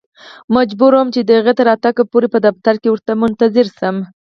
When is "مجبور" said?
0.55-0.91